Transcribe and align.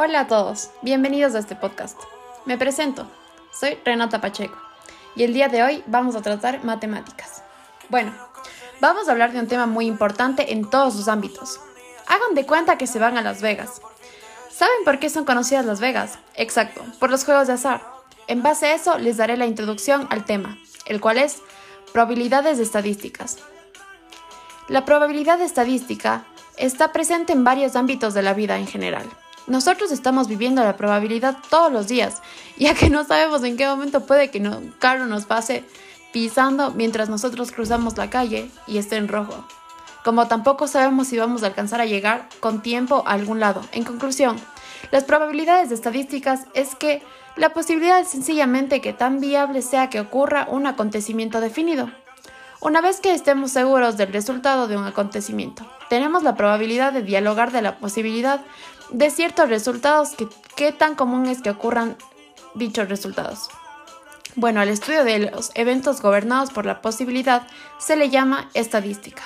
Hola 0.00 0.20
a 0.20 0.26
todos, 0.28 0.70
bienvenidos 0.80 1.34
a 1.34 1.40
este 1.40 1.56
podcast. 1.56 1.98
Me 2.46 2.56
presento, 2.56 3.10
soy 3.52 3.80
Renata 3.84 4.20
Pacheco 4.20 4.56
y 5.16 5.24
el 5.24 5.34
día 5.34 5.48
de 5.48 5.64
hoy 5.64 5.82
vamos 5.88 6.14
a 6.14 6.22
tratar 6.22 6.62
matemáticas. 6.62 7.42
Bueno, 7.88 8.14
vamos 8.80 9.08
a 9.08 9.10
hablar 9.10 9.32
de 9.32 9.40
un 9.40 9.48
tema 9.48 9.66
muy 9.66 9.86
importante 9.86 10.52
en 10.52 10.70
todos 10.70 10.94
sus 10.94 11.08
ámbitos. 11.08 11.58
Hagan 12.06 12.36
de 12.36 12.46
cuenta 12.46 12.78
que 12.78 12.86
se 12.86 13.00
van 13.00 13.18
a 13.18 13.22
Las 13.22 13.42
Vegas. 13.42 13.82
¿Saben 14.52 14.84
por 14.84 15.00
qué 15.00 15.10
son 15.10 15.24
conocidas 15.24 15.66
Las 15.66 15.80
Vegas? 15.80 16.20
Exacto, 16.36 16.80
por 17.00 17.10
los 17.10 17.24
juegos 17.24 17.48
de 17.48 17.54
azar. 17.54 17.82
En 18.28 18.40
base 18.40 18.66
a 18.66 18.74
eso 18.76 18.98
les 18.98 19.16
daré 19.16 19.36
la 19.36 19.46
introducción 19.46 20.06
al 20.10 20.24
tema, 20.24 20.58
el 20.86 21.00
cual 21.00 21.18
es 21.18 21.42
probabilidades 21.92 22.58
de 22.58 22.62
estadísticas. 22.62 23.38
La 24.68 24.84
probabilidad 24.84 25.40
estadística 25.40 26.24
está 26.56 26.92
presente 26.92 27.32
en 27.32 27.42
varios 27.42 27.74
ámbitos 27.74 28.14
de 28.14 28.22
la 28.22 28.32
vida 28.32 28.58
en 28.58 28.68
general. 28.68 29.08
Nosotros 29.48 29.90
estamos 29.92 30.28
viviendo 30.28 30.62
la 30.62 30.76
probabilidad 30.76 31.38
todos 31.48 31.72
los 31.72 31.88
días, 31.88 32.20
ya 32.58 32.74
que 32.74 32.90
no 32.90 33.04
sabemos 33.04 33.42
en 33.44 33.56
qué 33.56 33.66
momento 33.66 34.04
puede 34.04 34.30
que 34.30 34.40
un 34.40 34.74
carro 34.78 35.06
nos 35.06 35.24
pase 35.24 35.64
pisando 36.12 36.70
mientras 36.72 37.08
nosotros 37.08 37.50
cruzamos 37.50 37.96
la 37.96 38.10
calle 38.10 38.50
y 38.66 38.78
esté 38.78 38.96
en 38.96 39.08
rojo. 39.08 39.44
Como 40.04 40.28
tampoco 40.28 40.68
sabemos 40.68 41.08
si 41.08 41.18
vamos 41.18 41.42
a 41.42 41.46
alcanzar 41.46 41.80
a 41.80 41.86
llegar 41.86 42.28
con 42.40 42.62
tiempo 42.62 43.02
a 43.06 43.12
algún 43.12 43.40
lado. 43.40 43.62
En 43.72 43.84
conclusión, 43.84 44.36
las 44.90 45.04
probabilidades 45.04 45.68
de 45.70 45.74
estadísticas 45.74 46.46
es 46.54 46.74
que 46.74 47.02
la 47.36 47.52
posibilidad 47.52 48.00
es 48.00 48.08
sencillamente 48.08 48.80
que 48.80 48.92
tan 48.92 49.20
viable 49.20 49.62
sea 49.62 49.90
que 49.90 50.00
ocurra 50.00 50.46
un 50.50 50.66
acontecimiento 50.66 51.40
definido. 51.40 51.90
Una 52.60 52.80
vez 52.80 53.00
que 53.00 53.12
estemos 53.12 53.52
seguros 53.52 53.96
del 53.96 54.12
resultado 54.12 54.66
de 54.66 54.76
un 54.76 54.84
acontecimiento, 54.84 55.64
tenemos 55.88 56.22
la 56.22 56.34
probabilidad 56.34 56.92
de 56.92 57.02
dialogar 57.02 57.52
de 57.52 57.62
la 57.62 57.78
posibilidad 57.78 58.40
de 58.90 59.10
ciertos 59.10 59.48
resultados 59.48 60.10
que 60.10 60.28
qué 60.56 60.72
tan 60.72 60.94
común 60.94 61.26
es 61.26 61.42
que 61.42 61.50
ocurran 61.50 61.96
dichos 62.54 62.88
resultados. 62.88 63.48
Bueno, 64.34 64.60
al 64.60 64.68
estudio 64.68 65.04
de 65.04 65.30
los 65.30 65.50
eventos 65.54 66.00
gobernados 66.00 66.50
por 66.50 66.64
la 66.66 66.80
posibilidad 66.80 67.46
se 67.78 67.96
le 67.96 68.10
llama 68.10 68.48
estadística. 68.54 69.22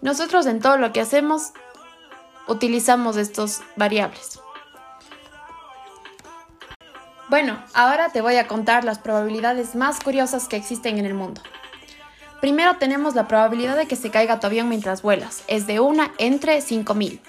Nosotros 0.00 0.46
en 0.46 0.60
todo 0.60 0.78
lo 0.78 0.92
que 0.92 1.00
hacemos 1.00 1.52
utilizamos 2.48 3.16
estos 3.16 3.60
variables. 3.76 4.40
Bueno, 7.28 7.62
ahora 7.72 8.10
te 8.10 8.20
voy 8.20 8.36
a 8.36 8.46
contar 8.46 8.84
las 8.84 8.98
probabilidades 8.98 9.74
más 9.74 10.00
curiosas 10.00 10.48
que 10.48 10.56
existen 10.56 10.98
en 10.98 11.06
el 11.06 11.14
mundo. 11.14 11.40
Primero 12.42 12.74
tenemos 12.76 13.14
la 13.14 13.28
probabilidad 13.28 13.76
de 13.76 13.86
que 13.86 13.94
se 13.94 14.10
caiga 14.10 14.40
tu 14.40 14.48
avión 14.48 14.68
mientras 14.68 15.00
vuelas, 15.00 15.44
es 15.46 15.68
de 15.68 15.78
una 15.78 16.10
entre 16.18 16.60
5000. 16.60 17.20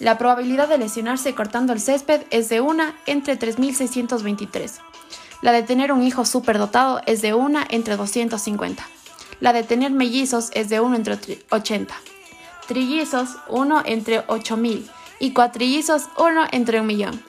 La 0.00 0.18
probabilidad 0.18 0.68
de 0.68 0.76
lesionarse 0.76 1.36
cortando 1.36 1.72
el 1.72 1.78
césped 1.80 2.22
es 2.30 2.48
de 2.48 2.60
una 2.60 2.96
entre 3.06 3.36
3623. 3.36 4.80
La 5.40 5.52
de 5.52 5.62
tener 5.62 5.92
un 5.92 6.02
hijo 6.02 6.24
superdotado 6.24 7.00
es 7.06 7.22
de 7.22 7.32
una 7.32 7.64
entre 7.70 7.96
250. 7.96 8.84
La 9.38 9.52
de 9.52 9.62
tener 9.62 9.92
mellizos 9.92 10.50
es 10.52 10.68
de 10.68 10.80
1 10.80 10.96
entre 10.96 11.38
80. 11.50 11.94
Trillizos 12.66 13.36
1 13.46 13.82
entre 13.84 14.24
8000 14.26 14.90
y 15.20 15.32
cuatrillizos 15.32 16.08
1 16.18 16.44
entre 16.50 16.80
1 16.80 16.86
millón. 16.88 17.22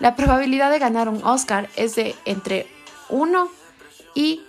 La 0.00 0.16
probabilidad 0.16 0.70
de 0.70 0.80
ganar 0.80 1.08
un 1.08 1.24
Oscar 1.24 1.70
es 1.76 1.94
de 1.94 2.14
entre 2.26 2.66
1 3.08 3.48
y 4.14 4.42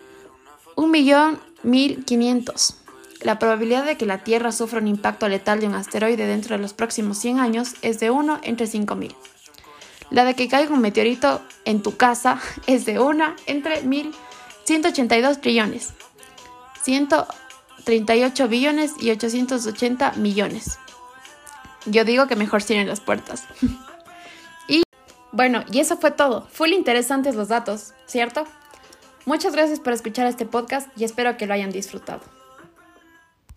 1 0.75 0.87
millón 0.89 1.39
1500. 1.65 2.75
La 3.21 3.39
probabilidad 3.39 3.85
de 3.85 3.97
que 3.97 4.05
la 4.05 4.23
Tierra 4.23 4.51
sufra 4.51 4.79
un 4.79 4.87
impacto 4.87 5.27
letal 5.27 5.59
de 5.59 5.67
un 5.67 5.73
asteroide 5.73 6.27
dentro 6.27 6.55
de 6.55 6.61
los 6.61 6.73
próximos 6.73 7.17
100 7.17 7.39
años 7.39 7.73
es 7.81 7.99
de 7.99 8.11
1 8.11 8.39
entre 8.43 8.67
5000. 8.67 9.15
La 10.11 10.25
de 10.25 10.35
que 10.35 10.47
caiga 10.47 10.73
un 10.73 10.81
meteorito 10.81 11.41
en 11.65 11.81
tu 11.81 11.97
casa 11.97 12.39
es 12.67 12.85
de 12.85 12.99
1 12.99 13.35
entre 13.47 13.81
1182 13.81 15.41
trillones, 15.41 15.93
138 16.83 18.47
billones 18.47 18.93
y 18.99 19.09
880 19.09 20.13
millones. 20.13 20.77
Yo 21.87 22.03
digo 22.03 22.27
que 22.27 22.35
mejor 22.35 22.61
cierren 22.61 22.87
las 22.87 22.99
puertas. 22.99 23.43
y 24.67 24.83
bueno, 25.31 25.63
y 25.71 25.79
eso 25.79 25.97
fue 25.97 26.11
todo. 26.11 26.47
Full 26.51 26.73
interesantes 26.73 27.35
los 27.35 27.47
datos, 27.47 27.93
¿cierto? 28.05 28.45
Muchas 29.25 29.53
gracias 29.53 29.79
por 29.79 29.91
escuchar 29.91 30.27
este 30.27 30.45
podcast 30.45 30.87
y 30.95 31.03
espero 31.03 31.35
que 31.35 31.47
lo 31.47 31.53
hayan 31.53 31.71
disfrutado. 31.71 32.21